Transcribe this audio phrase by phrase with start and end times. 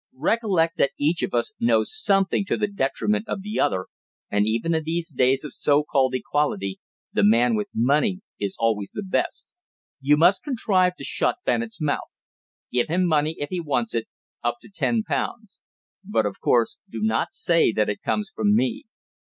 [0.17, 3.85] Recollect that each of us knows something to the detriment of the other,
[4.31, 6.79] and even in these days of so called equality
[7.13, 9.45] the man with money is always the best.
[9.99, 12.09] You must contrive to shut Bennett's mouth.
[12.71, 14.07] Give him money, if he wants it
[14.43, 15.59] up to ten pounds.
[16.03, 18.85] But, of course, do not say that it comes from me.